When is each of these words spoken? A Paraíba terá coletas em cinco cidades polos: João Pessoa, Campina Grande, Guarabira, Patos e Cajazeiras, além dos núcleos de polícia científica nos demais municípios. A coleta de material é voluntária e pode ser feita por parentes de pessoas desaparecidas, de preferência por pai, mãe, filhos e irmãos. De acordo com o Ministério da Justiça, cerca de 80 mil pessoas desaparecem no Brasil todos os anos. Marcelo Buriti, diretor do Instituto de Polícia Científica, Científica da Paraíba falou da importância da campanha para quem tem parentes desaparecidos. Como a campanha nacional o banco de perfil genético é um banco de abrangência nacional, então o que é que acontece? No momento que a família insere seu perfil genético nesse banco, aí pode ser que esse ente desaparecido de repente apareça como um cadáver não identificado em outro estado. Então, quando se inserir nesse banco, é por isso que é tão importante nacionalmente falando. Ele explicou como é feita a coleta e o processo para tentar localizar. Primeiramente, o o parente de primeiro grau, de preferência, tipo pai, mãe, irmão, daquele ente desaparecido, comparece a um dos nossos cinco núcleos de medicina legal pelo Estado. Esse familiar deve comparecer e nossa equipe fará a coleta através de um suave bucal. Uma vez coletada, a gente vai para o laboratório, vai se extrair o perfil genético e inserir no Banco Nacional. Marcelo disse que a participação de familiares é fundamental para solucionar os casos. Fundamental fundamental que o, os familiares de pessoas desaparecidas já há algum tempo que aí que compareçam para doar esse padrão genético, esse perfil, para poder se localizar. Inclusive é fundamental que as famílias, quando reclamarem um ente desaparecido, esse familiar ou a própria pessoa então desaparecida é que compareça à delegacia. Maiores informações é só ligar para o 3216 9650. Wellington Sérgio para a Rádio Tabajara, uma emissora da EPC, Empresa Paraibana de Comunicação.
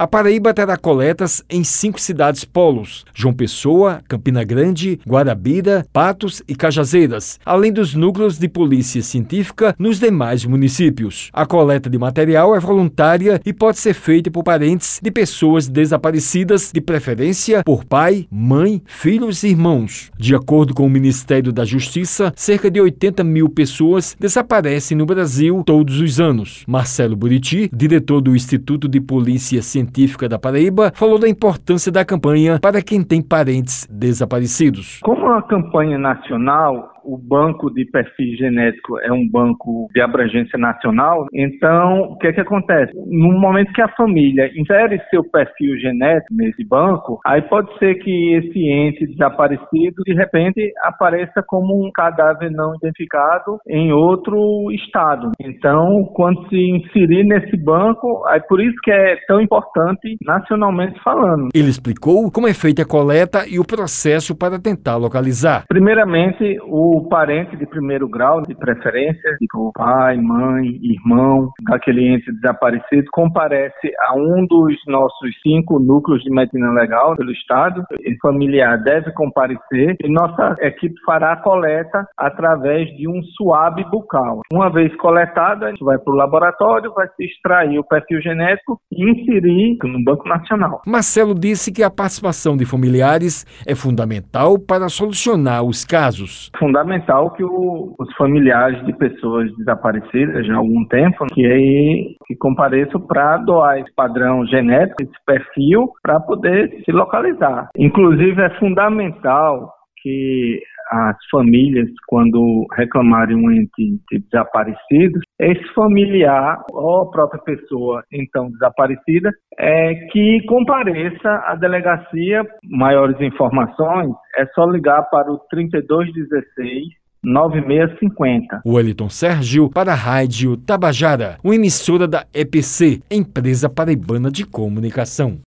A 0.00 0.06
Paraíba 0.06 0.54
terá 0.54 0.78
coletas 0.78 1.44
em 1.50 1.62
cinco 1.62 2.00
cidades 2.00 2.42
polos: 2.42 3.04
João 3.12 3.34
Pessoa, 3.34 4.00
Campina 4.08 4.42
Grande, 4.42 4.98
Guarabira, 5.06 5.84
Patos 5.92 6.42
e 6.48 6.54
Cajazeiras, 6.54 7.38
além 7.44 7.70
dos 7.70 7.94
núcleos 7.94 8.38
de 8.38 8.48
polícia 8.48 9.02
científica 9.02 9.74
nos 9.78 10.00
demais 10.00 10.42
municípios. 10.46 11.28
A 11.34 11.44
coleta 11.44 11.90
de 11.90 11.98
material 11.98 12.56
é 12.56 12.58
voluntária 12.58 13.42
e 13.44 13.52
pode 13.52 13.78
ser 13.78 13.92
feita 13.92 14.30
por 14.30 14.42
parentes 14.42 15.00
de 15.02 15.10
pessoas 15.10 15.68
desaparecidas, 15.68 16.70
de 16.72 16.80
preferência 16.80 17.62
por 17.62 17.84
pai, 17.84 18.26
mãe, 18.30 18.80
filhos 18.86 19.42
e 19.42 19.48
irmãos. 19.48 20.10
De 20.18 20.34
acordo 20.34 20.72
com 20.72 20.86
o 20.86 20.90
Ministério 20.90 21.52
da 21.52 21.66
Justiça, 21.66 22.32
cerca 22.34 22.70
de 22.70 22.80
80 22.80 23.22
mil 23.22 23.50
pessoas 23.50 24.16
desaparecem 24.18 24.96
no 24.96 25.04
Brasil 25.04 25.62
todos 25.66 26.00
os 26.00 26.18
anos. 26.18 26.64
Marcelo 26.66 27.14
Buriti, 27.14 27.68
diretor 27.70 28.22
do 28.22 28.34
Instituto 28.34 28.88
de 28.88 28.98
Polícia 28.98 29.60
Científica, 29.60 29.89
Científica 29.90 30.28
da 30.28 30.38
Paraíba 30.38 30.92
falou 30.94 31.18
da 31.18 31.28
importância 31.28 31.90
da 31.90 32.04
campanha 32.04 32.60
para 32.60 32.80
quem 32.80 33.02
tem 33.02 33.20
parentes 33.20 33.88
desaparecidos. 33.90 35.00
Como 35.02 35.26
a 35.32 35.42
campanha 35.42 35.98
nacional 35.98 36.92
o 37.10 37.18
banco 37.18 37.70
de 37.70 37.84
perfil 37.86 38.36
genético 38.36 38.98
é 39.00 39.12
um 39.12 39.28
banco 39.28 39.88
de 39.92 40.00
abrangência 40.00 40.58
nacional, 40.58 41.26
então 41.34 42.12
o 42.12 42.18
que 42.18 42.28
é 42.28 42.32
que 42.32 42.40
acontece? 42.40 42.92
No 42.94 43.32
momento 43.32 43.72
que 43.72 43.82
a 43.82 43.88
família 43.96 44.48
insere 44.56 45.00
seu 45.10 45.24
perfil 45.24 45.76
genético 45.78 46.32
nesse 46.32 46.64
banco, 46.64 47.18
aí 47.26 47.42
pode 47.42 47.76
ser 47.78 47.96
que 47.96 48.34
esse 48.34 48.58
ente 48.60 49.06
desaparecido 49.06 50.02
de 50.06 50.14
repente 50.14 50.72
apareça 50.84 51.42
como 51.46 51.84
um 51.84 51.90
cadáver 51.90 52.50
não 52.50 52.74
identificado 52.76 53.58
em 53.68 53.92
outro 53.92 54.70
estado. 54.72 55.32
Então, 55.40 56.04
quando 56.14 56.48
se 56.48 56.56
inserir 56.56 57.24
nesse 57.24 57.56
banco, 57.56 58.24
é 58.28 58.38
por 58.38 58.60
isso 58.60 58.76
que 58.84 58.90
é 58.90 59.16
tão 59.26 59.40
importante 59.40 60.16
nacionalmente 60.24 61.00
falando. 61.02 61.48
Ele 61.54 61.68
explicou 61.70 62.30
como 62.30 62.46
é 62.46 62.54
feita 62.54 62.82
a 62.82 62.86
coleta 62.86 63.44
e 63.48 63.58
o 63.58 63.66
processo 63.66 64.36
para 64.36 64.60
tentar 64.60 64.96
localizar. 64.96 65.64
Primeiramente, 65.68 66.58
o 66.62 66.99
o 67.00 67.08
parente 67.08 67.56
de 67.56 67.66
primeiro 67.66 68.06
grau, 68.08 68.42
de 68.42 68.54
preferência, 68.54 69.36
tipo 69.38 69.72
pai, 69.74 70.18
mãe, 70.18 70.78
irmão, 70.82 71.50
daquele 71.68 72.14
ente 72.14 72.30
desaparecido, 72.32 73.06
comparece 73.10 73.92
a 74.08 74.14
um 74.14 74.46
dos 74.46 74.76
nossos 74.86 75.30
cinco 75.42 75.78
núcleos 75.78 76.22
de 76.22 76.30
medicina 76.30 76.70
legal 76.72 77.16
pelo 77.16 77.32
Estado. 77.32 77.82
Esse 78.00 78.18
familiar 78.18 78.82
deve 78.82 79.12
comparecer 79.12 79.96
e 80.02 80.12
nossa 80.12 80.56
equipe 80.60 80.94
fará 81.06 81.32
a 81.32 81.36
coleta 81.42 82.06
através 82.18 82.86
de 82.96 83.08
um 83.08 83.22
suave 83.36 83.82
bucal. 83.84 84.42
Uma 84.52 84.70
vez 84.70 84.94
coletada, 84.96 85.66
a 85.66 85.70
gente 85.70 85.84
vai 85.84 85.98
para 85.98 86.12
o 86.12 86.16
laboratório, 86.16 86.92
vai 86.92 87.08
se 87.16 87.24
extrair 87.24 87.78
o 87.78 87.84
perfil 87.84 88.20
genético 88.20 88.78
e 88.92 89.10
inserir 89.10 89.78
no 89.84 90.04
Banco 90.04 90.28
Nacional. 90.28 90.82
Marcelo 90.86 91.34
disse 91.34 91.72
que 91.72 91.82
a 91.82 91.90
participação 91.90 92.56
de 92.56 92.66
familiares 92.66 93.46
é 93.66 93.74
fundamental 93.74 94.58
para 94.58 94.88
solucionar 94.88 95.62
os 95.62 95.84
casos. 95.84 96.50
Fundamental 96.58 96.79
fundamental 96.80 97.30
que 97.32 97.44
o, 97.44 97.94
os 97.98 98.14
familiares 98.16 98.84
de 98.86 98.92
pessoas 98.94 99.54
desaparecidas 99.56 100.46
já 100.46 100.54
há 100.54 100.56
algum 100.56 100.84
tempo 100.86 101.26
que 101.32 101.44
aí 101.44 102.16
que 102.26 102.34
compareçam 102.36 103.00
para 103.00 103.38
doar 103.38 103.78
esse 103.78 103.92
padrão 103.94 104.46
genético, 104.46 105.02
esse 105.02 105.24
perfil, 105.26 105.90
para 106.02 106.20
poder 106.20 106.70
se 106.84 106.92
localizar. 106.92 107.68
Inclusive 107.76 108.40
é 108.40 108.50
fundamental 108.58 109.72
que 110.02 110.60
as 110.90 111.16
famílias, 111.30 111.88
quando 112.06 112.66
reclamarem 112.76 113.36
um 113.36 113.50
ente 113.50 114.02
desaparecido, 114.10 115.20
esse 115.38 115.64
familiar 115.74 116.62
ou 116.72 117.02
a 117.02 117.10
própria 117.10 117.40
pessoa 117.42 118.02
então 118.12 118.50
desaparecida 118.50 119.30
é 119.58 119.94
que 120.10 120.44
compareça 120.46 121.28
à 121.46 121.54
delegacia. 121.54 122.42
Maiores 122.64 123.20
informações 123.20 124.12
é 124.36 124.46
só 124.46 124.64
ligar 124.66 125.02
para 125.10 125.30
o 125.30 125.38
3216 125.50 127.00
9650. 127.22 128.62
Wellington 128.66 129.08
Sérgio 129.08 129.68
para 129.68 129.92
a 129.92 129.94
Rádio 129.94 130.56
Tabajara, 130.56 131.36
uma 131.44 131.54
emissora 131.54 132.08
da 132.08 132.24
EPC, 132.32 133.02
Empresa 133.10 133.68
Paraibana 133.68 134.30
de 134.30 134.46
Comunicação. 134.46 135.38